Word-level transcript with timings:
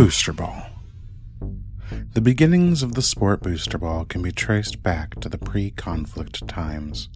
Booster 0.00 0.32
Ball. 0.32 0.64
The 2.14 2.22
beginnings 2.22 2.82
of 2.82 2.94
the 2.94 3.02
sport 3.02 3.42
booster 3.42 3.76
ball 3.76 4.06
can 4.06 4.22
be 4.22 4.32
traced 4.32 4.82
back 4.82 5.20
to 5.20 5.28
the 5.28 5.36
pre 5.36 5.72
conflict 5.72 6.48
times. 6.48 7.10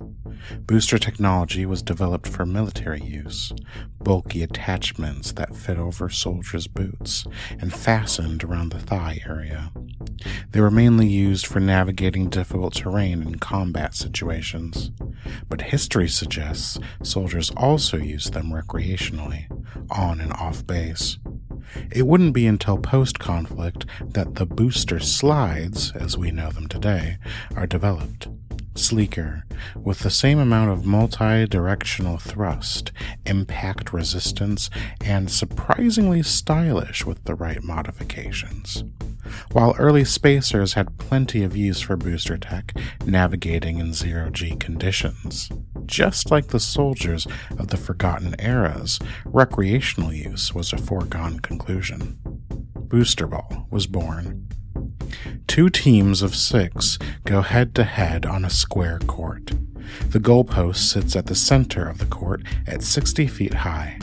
Booster 0.67 0.99
technology 0.99 1.65
was 1.65 1.81
developed 1.81 2.29
for 2.29 2.45
military 2.45 3.01
use, 3.01 3.55
bulky 4.03 4.43
attachments 4.43 5.33
that 5.33 5.57
fit 5.57 5.79
over 5.79 6.11
soldiers' 6.11 6.67
boots 6.67 7.25
and 7.59 7.73
fastened 7.73 8.45
around 8.45 8.71
the 8.71 8.79
thigh 8.79 9.23
area. 9.27 9.73
They 10.51 10.61
were 10.61 10.71
mainly 10.71 11.09
used 11.09 11.47
for 11.47 11.61
navigating 11.61 12.29
difficult 12.29 12.75
terrain 12.75 13.23
in 13.23 13.39
combat 13.39 13.95
situations, 13.95 14.91
but 15.49 15.63
history 15.63 16.11
suggests 16.11 16.79
soldiers 17.03 17.51
also 17.57 17.97
used 17.97 18.35
them 18.35 18.53
recreationally, 18.53 19.47
on 19.91 20.21
and 20.21 20.35
off 20.35 20.67
base. 20.67 21.17
It 21.91 22.07
wouldn't 22.07 22.35
be 22.35 22.47
until 22.47 22.79
post 22.79 23.19
conflict 23.19 23.87
that 24.01 24.37
the 24.37 24.47
booster 24.47 25.01
slides, 25.01 25.93
as 25.93 26.17
we 26.17 26.31
know 26.31 26.51
them 26.51 26.69
today, 26.69 27.19
are 27.57 27.67
developed. 27.67 28.29
Sleeker, 28.77 29.45
with 29.77 30.01
the 30.01 30.11
same 30.11 30.41
amount 30.41 30.71
of 30.71 30.85
multi 30.85 31.47
directional 31.47 32.19
thrust, 32.19 32.91
impact 33.25 33.93
resistance, 33.93 34.69
and 35.01 35.31
surprisingly 35.31 36.25
stylish 36.25 37.07
with 37.07 37.23
the 37.25 37.37
right 37.37 37.63
modifications. 37.63 38.83
While 39.53 39.75
early 39.79 40.05
spacers 40.05 40.75
had 40.75 40.99
plenty 40.99 41.43
of 41.43 41.57
use 41.57 41.81
for 41.81 41.97
booster 41.97 42.37
tech 42.37 42.75
navigating 43.05 43.79
in 43.79 43.93
zero 43.93 44.31
G 44.31 44.57
conditions, 44.57 45.51
just 45.87 46.31
like 46.31 46.49
the 46.49 46.61
soldiers 46.61 47.27
of 47.59 47.69
the 47.69 47.77
Forgotten 47.77 48.35
Eras, 48.39 48.99
recreational 49.25 50.13
use 50.13 50.55
was 50.55 50.73
a 50.73 50.79
foregone 50.79 51.41
conclusion. 51.41 52.19
Booster 52.75 53.27
Ball 53.27 53.67
was 53.71 53.87
born. 53.87 54.49
Two 55.47 55.69
teams 55.69 56.23
of 56.23 56.35
six 56.35 56.99
go 57.25 57.43
head 57.43 57.75
to 57.77 57.85
head 57.85 58.27
on 58.27 58.45
a 58.45 58.51
square 58.51 58.99
court. 59.01 59.53
The 60.09 60.21
goalpost 60.21 60.77
sits 60.77 61.15
at 61.15 61.27
the 61.27 61.35
center 61.35 61.89
of 61.89 61.99
the 61.99 62.07
court 62.07 62.43
at 62.67 62.83
60 62.83 63.27
feet 63.27 63.55
high. 63.55 63.99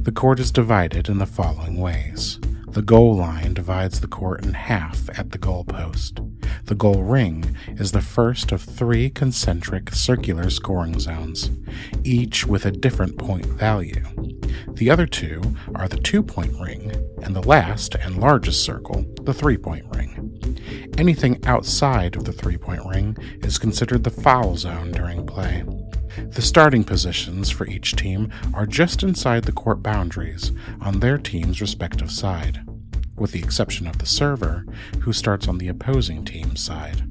The 0.00 0.12
court 0.12 0.40
is 0.40 0.50
divided 0.50 1.08
in 1.08 1.18
the 1.18 1.26
following 1.26 1.80
ways. 1.80 2.38
The 2.76 2.82
goal 2.82 3.16
line 3.16 3.54
divides 3.54 4.00
the 4.00 4.06
court 4.06 4.44
in 4.44 4.52
half 4.52 5.08
at 5.18 5.30
the 5.30 5.38
goalpost. 5.38 6.20
The 6.66 6.74
goal 6.74 7.04
ring 7.04 7.56
is 7.68 7.92
the 7.92 8.02
first 8.02 8.52
of 8.52 8.60
three 8.60 9.08
concentric 9.08 9.94
circular 9.94 10.50
scoring 10.50 11.00
zones, 11.00 11.50
each 12.04 12.46
with 12.46 12.66
a 12.66 12.70
different 12.70 13.16
point 13.16 13.46
value. 13.46 14.04
The 14.74 14.90
other 14.90 15.06
two 15.06 15.56
are 15.74 15.88
the 15.88 15.96
two 15.96 16.22
point 16.22 16.52
ring, 16.60 16.92
and 17.22 17.34
the 17.34 17.48
last 17.48 17.94
and 17.94 18.18
largest 18.18 18.62
circle, 18.62 19.06
the 19.22 19.32
three 19.32 19.56
point 19.56 19.86
ring. 19.96 20.92
Anything 20.98 21.42
outside 21.46 22.14
of 22.14 22.24
the 22.24 22.32
three 22.32 22.58
point 22.58 22.84
ring 22.84 23.16
is 23.42 23.56
considered 23.56 24.04
the 24.04 24.10
foul 24.10 24.54
zone 24.58 24.90
during 24.90 25.26
play. 25.26 25.64
The 26.16 26.42
starting 26.42 26.84
positions 26.84 27.50
for 27.50 27.66
each 27.66 27.96
team 27.96 28.32
are 28.54 28.66
just 28.66 29.02
inside 29.02 29.44
the 29.44 29.52
court 29.52 29.82
boundaries 29.82 30.52
on 30.80 31.00
their 31.00 31.18
team's 31.18 31.60
respective 31.60 32.10
side, 32.10 32.60
with 33.16 33.32
the 33.32 33.42
exception 33.42 33.86
of 33.86 33.98
the 33.98 34.06
server, 34.06 34.64
who 35.00 35.12
starts 35.12 35.48
on 35.48 35.58
the 35.58 35.68
opposing 35.68 36.24
team's 36.24 36.62
side. 36.62 37.02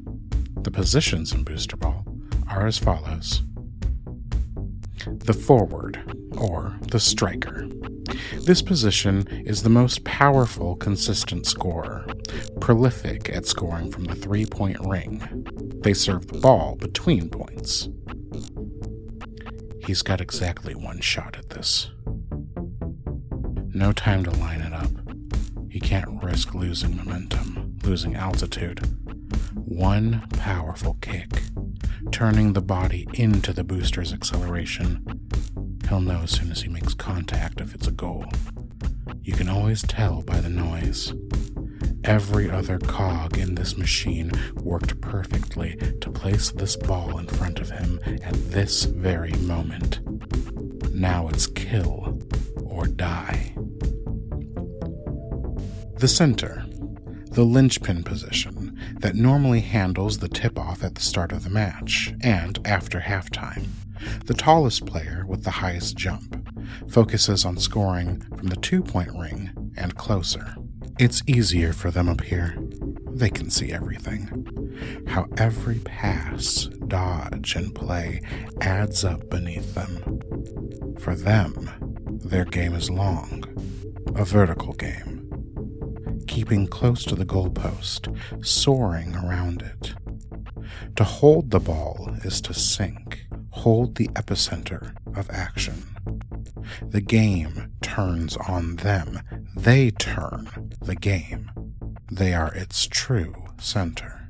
The 0.63 0.71
positions 0.71 1.33
in 1.33 1.43
Booster 1.43 1.77
Ball 1.77 2.05
are 2.47 2.67
as 2.67 2.77
follows 2.77 3.41
the 5.07 5.33
forward, 5.33 5.99
or 6.37 6.77
the 6.81 6.99
striker. 6.99 7.67
This 8.41 8.61
position 8.61 9.27
is 9.45 9.61
the 9.63 9.69
most 9.69 10.03
powerful 10.03 10.75
consistent 10.75 11.45
scorer, 11.45 12.07
prolific 12.59 13.29
at 13.29 13.45
scoring 13.45 13.91
from 13.91 14.05
the 14.05 14.15
three 14.15 14.45
point 14.45 14.79
ring. 14.79 15.45
They 15.83 15.93
serve 15.93 16.27
the 16.27 16.39
ball 16.39 16.75
between 16.75 17.29
points. 17.29 17.89
He's 19.85 20.01
got 20.01 20.19
exactly 20.19 20.73
one 20.73 20.99
shot 20.99 21.37
at 21.37 21.51
this. 21.51 21.91
No 23.73 23.91
time 23.91 24.23
to 24.23 24.31
line 24.31 24.61
it 24.61 24.73
up. 24.73 24.89
He 25.69 25.79
can't 25.79 26.23
risk 26.23 26.55
losing 26.55 26.97
momentum, 26.97 27.77
losing 27.83 28.15
altitude. 28.15 28.79
One 29.53 30.25
powerful 30.29 30.97
kick, 31.01 31.29
turning 32.11 32.53
the 32.53 32.61
body 32.61 33.07
into 33.13 33.53
the 33.53 33.63
booster's 33.63 34.11
acceleration. 34.11 35.05
He'll 35.87 36.01
know 36.01 36.21
as 36.23 36.31
soon 36.31 36.51
as 36.51 36.63
he 36.63 36.69
makes 36.69 36.95
contact 36.95 37.61
if 37.61 37.75
it's 37.75 37.87
a 37.87 37.91
goal. 37.91 38.25
You 39.21 39.33
can 39.33 39.49
always 39.49 39.83
tell 39.83 40.23
by 40.23 40.39
the 40.39 40.49
noise. 40.49 41.13
Every 42.05 42.51
other 42.51 42.77
cog 42.77 43.39
in 43.39 43.55
this 43.55 43.77
machine 43.77 44.31
worked 44.61 45.01
perfectly 45.01 45.75
to 46.01 46.11
place 46.11 46.51
this 46.51 46.75
ball 46.75 47.17
in 47.17 47.25
front 47.25 47.59
of 47.59 47.71
him 47.71 47.99
at 48.05 48.35
this 48.51 48.83
very 48.83 49.31
moment. 49.31 50.01
Now 50.93 51.27
it's 51.27 51.47
kill 51.47 52.21
or 52.63 52.85
die. 52.85 53.55
The 55.97 56.07
center, 56.07 56.63
the 57.31 57.43
linchpin 57.43 58.03
position 58.03 58.79
that 58.99 59.15
normally 59.15 59.61
handles 59.61 60.19
the 60.19 60.29
tip 60.29 60.59
off 60.59 60.83
at 60.83 60.93
the 60.93 61.01
start 61.01 61.31
of 61.31 61.43
the 61.43 61.49
match 61.49 62.13
and 62.21 62.59
after 62.67 62.99
halftime. 62.99 63.65
The 64.25 64.35
tallest 64.35 64.85
player 64.85 65.25
with 65.27 65.43
the 65.43 65.51
highest 65.51 65.97
jump 65.97 66.55
focuses 66.87 67.45
on 67.45 67.57
scoring 67.57 68.21
from 68.37 68.49
the 68.49 68.57
two 68.57 68.83
point 68.83 69.11
ring 69.17 69.73
and 69.75 69.95
closer. 69.95 70.55
It's 70.97 71.21
easier 71.27 71.73
for 71.73 71.91
them 71.91 72.07
up 72.07 72.21
here. 72.21 72.55
They 73.11 73.29
can 73.29 73.49
see 73.49 73.73
everything. 73.73 75.03
How 75.07 75.27
every 75.35 75.79
pass, 75.79 76.69
dodge, 76.87 77.55
and 77.57 77.75
play 77.75 78.21
adds 78.61 79.03
up 79.03 79.29
beneath 79.29 79.75
them. 79.75 80.21
For 80.97 81.13
them, 81.13 81.69
their 82.23 82.45
game 82.45 82.73
is 82.73 82.89
long, 82.89 83.43
a 84.15 84.23
vertical 84.23 84.71
game. 84.71 86.23
Keeping 86.27 86.65
close 86.65 87.03
to 87.05 87.15
the 87.15 87.25
goalpost, 87.25 88.15
soaring 88.45 89.17
around 89.17 89.63
it. 89.63 89.95
To 90.95 91.03
hold 91.03 91.51
the 91.51 91.59
ball 91.59 92.15
is 92.23 92.39
to 92.41 92.53
sink, 92.53 93.25
hold 93.49 93.95
the 93.95 94.07
epicenter 94.09 94.95
of 95.13 95.29
action. 95.29 95.83
The 96.81 97.01
game 97.01 97.71
turns 97.81 98.37
on 98.37 98.77
them. 98.77 99.21
They 99.55 99.91
turn 99.91 100.71
the 100.81 100.95
game. 100.95 101.51
They 102.11 102.33
are 102.33 102.53
its 102.53 102.87
true 102.87 103.35
center. 103.57 104.29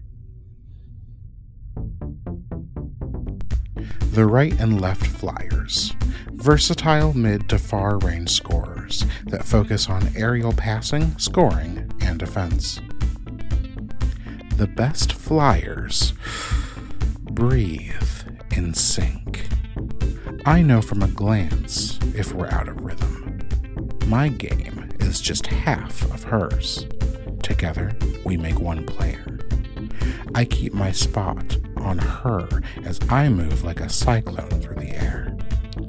The 4.12 4.26
right 4.26 4.58
and 4.60 4.80
left 4.80 5.06
flyers. 5.06 5.94
Versatile 6.32 7.14
mid 7.14 7.50
to 7.50 7.58
far 7.58 7.98
range 7.98 8.30
scorers 8.30 9.06
that 9.26 9.46
focus 9.46 9.90
on 9.90 10.16
aerial 10.16 10.54
passing, 10.54 11.18
scoring, 11.18 11.92
and 12.02 12.20
defense. 12.20 12.80
The 14.56 14.68
best 14.68 15.12
flyers 15.12 16.14
breathe 17.24 17.92
in 18.56 18.74
sync. 18.74 19.50
I 20.46 20.62
know 20.62 20.82
from 20.82 21.02
a 21.02 21.08
glance 21.10 21.95
if 22.16 22.34
we're 22.34 22.50
out 22.50 22.70
of 22.70 22.80
rhythm. 22.82 23.40
My 24.08 24.30
game 24.30 24.90
is 25.00 25.20
just 25.20 25.48
half 25.48 26.04
of 26.14 26.24
hers. 26.24 26.86
Together, 27.44 27.92
we 28.24 28.38
make 28.38 28.60
one 28.60 28.86
player. 28.86 29.40
I 30.34 30.46
keep 30.46 30.74
my 30.74 30.92
spot 30.92 31.58
on 31.78 31.98
her 31.98 32.48
as 32.84 33.00
I 33.10 33.30
move 33.30 33.64
like 33.64 33.82
a 33.82 33.90
cyclone 33.90 34.62
through 34.62 34.78
the 34.78 34.96
air. 34.96 35.38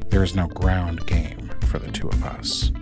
There 0.09 0.25
is 0.25 0.35
no 0.35 0.49
ground 0.49 1.07
game 1.07 1.51
for 1.67 1.79
the 1.79 1.93
two 1.93 2.09
of 2.09 2.25
us. 2.25 2.73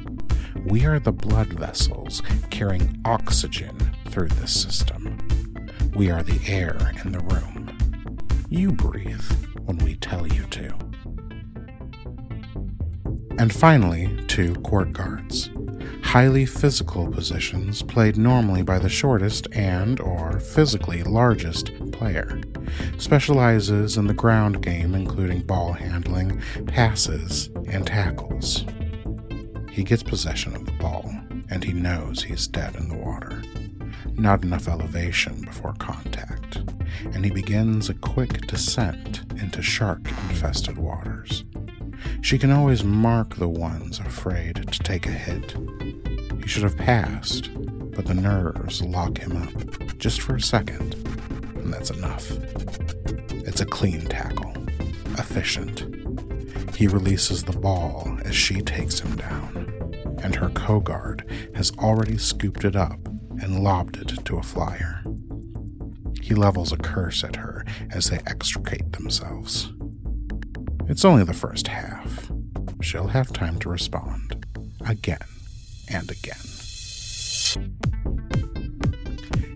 We 0.65 0.87
are 0.87 0.99
the 0.99 1.13
blood 1.13 1.49
vessels 1.49 2.23
carrying 2.51 3.01
oxygen 3.05 3.77
through 4.09 4.29
this 4.29 4.59
system. 4.59 5.19
We 5.95 6.11
are 6.11 6.23
the 6.23 6.41
air 6.51 6.79
in 7.05 7.13
the 7.13 7.21
room. 7.21 7.77
You 8.49 8.73
breathe 8.73 9.25
when 9.65 9.79
we 9.79 9.97
tell 9.97 10.27
you 10.27 10.45
to. 10.45 10.84
And 13.39 13.53
finally, 13.53 14.17
two 14.29 14.55
court 14.57 14.93
guards. 14.93 15.51
Highly 16.03 16.47
physical 16.47 17.11
positions 17.11 17.83
played 17.83 18.17
normally 18.17 18.63
by 18.63 18.79
the 18.79 18.89
shortest 18.89 19.49
and 19.53 19.99
or 19.99 20.39
physically 20.39 21.03
largest 21.03 21.73
player. 21.91 22.41
Specializes 22.99 23.97
in 23.97 24.07
the 24.07 24.15
ground 24.15 24.63
game 24.63 24.95
including 24.95 25.43
ball 25.43 25.73
handling, 25.73 26.41
passes, 26.67 27.51
and 27.69 27.87
tackles. 27.87 28.65
He 29.71 29.83
gets 29.83 30.05
possession 30.05 30.55
of 30.55 30.67
the 30.67 30.73
ball 30.73 31.11
and 31.51 31.65
he 31.65 31.73
knows 31.73 32.23
he's 32.23 32.47
dead 32.47 32.77
in 32.77 32.89
the 32.89 32.97
water. 32.97 33.43
Not 34.15 34.45
enough 34.45 34.69
elevation 34.69 35.41
before 35.45 35.75
contact, 35.81 36.59
and 37.13 37.25
he 37.25 37.31
begins 37.31 37.89
a 37.89 37.95
quick 37.95 38.47
descent 38.47 39.23
into 39.41 39.61
shark 39.61 40.07
infested 40.07 40.79
waters. 40.79 41.43
She 42.25 42.39
can 42.39 42.51
always 42.51 42.83
mark 42.83 43.37
the 43.37 43.51
ones 43.51 43.99
afraid 43.99 44.55
to 44.73 44.79
take 44.79 45.05
a 45.05 45.11
hit. 45.11 45.55
He 46.41 46.49
should 46.49 46.63
have 46.63 46.75
passed, 46.79 47.51
but 47.95 48.07
the 48.07 48.15
nerves 48.15 48.81
lock 48.81 49.19
him 49.19 49.37
up 49.37 49.99
just 49.99 50.23
for 50.23 50.37
a 50.37 50.41
second, 50.41 50.95
and 51.55 51.71
that's 51.71 51.91
enough. 51.91 52.31
It's 53.31 53.61
a 53.61 53.67
clean 53.67 54.07
tackle, 54.07 54.55
efficient. 55.19 55.85
He 56.75 56.87
releases 56.87 57.43
the 57.43 57.59
ball 57.61 58.19
as 58.25 58.35
she 58.35 58.63
takes 58.63 59.01
him 59.01 59.17
down, 59.17 60.19
and 60.23 60.35
her 60.35 60.49
co 60.49 60.81
guard 60.81 61.31
has 61.55 61.73
already 61.73 62.17
scooped 62.17 62.65
it 62.65 62.75
up 62.75 63.07
and 63.43 63.63
lobbed 63.63 63.99
it 63.99 64.25
to 64.25 64.39
a 64.39 64.43
flyer. 64.43 65.05
He 66.23 66.35
levels 66.35 66.73
a 66.73 66.79
curse 66.79 67.23
at 67.23 67.37
her 67.37 67.67
as 67.91 68.09
they 68.09 68.21
extricate 68.27 68.93
themselves. 68.93 69.74
It's 70.87 71.05
only 71.05 71.25
the 71.25 71.33
first 71.33 71.69
half. 71.69 72.31
She'll 72.83 73.09
have 73.09 73.33
time 73.33 73.59
to 73.61 73.69
respond 73.69 74.45
again 74.87 75.19
and 75.89 76.11
again. 76.11 76.37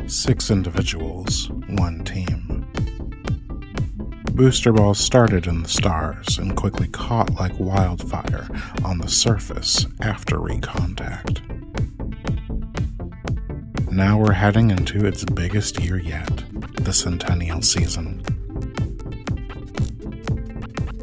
Six 0.08 0.50
individuals, 0.50 1.50
one 1.50 2.02
team. 2.04 2.66
Booster 4.32 4.72
balls 4.72 4.98
started 4.98 5.46
in 5.46 5.62
the 5.62 5.68
stars 5.68 6.38
and 6.38 6.56
quickly 6.56 6.88
caught 6.88 7.34
like 7.34 7.58
wildfire 7.58 8.48
on 8.82 8.98
the 8.98 9.08
surface 9.08 9.86
after 10.00 10.36
recontact. 10.36 11.42
Now 13.92 14.18
we're 14.18 14.32
heading 14.32 14.70
into 14.70 15.04
its 15.04 15.24
biggest 15.24 15.80
year 15.80 15.98
yet, 15.98 16.44
the 16.76 16.92
Centennial 16.92 17.62
season. 17.62 18.37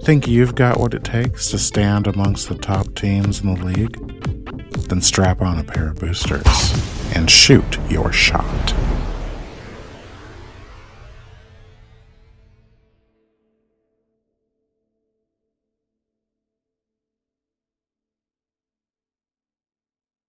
Think 0.05 0.27
you've 0.27 0.53
got 0.53 0.79
what 0.79 0.93
it 0.93 1.03
takes 1.03 1.49
to 1.49 1.57
stand 1.57 2.05
amongst 2.05 2.47
the 2.47 2.53
top 2.53 2.93
teams 2.93 3.41
in 3.41 3.55
the 3.55 3.65
league? 3.65 3.97
Then 4.87 5.01
strap 5.01 5.41
on 5.41 5.57
a 5.57 5.63
pair 5.63 5.87
of 5.87 5.95
boosters 5.95 6.45
and 7.15 7.27
shoot 7.27 7.79
your 7.89 8.11
shot. 8.11 8.84